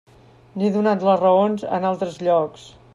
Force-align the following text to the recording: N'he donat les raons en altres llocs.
N'he 0.61 0.71
donat 0.77 1.05
les 1.09 1.21
raons 1.25 1.69
en 1.79 1.89
altres 1.93 2.21
llocs. 2.29 2.67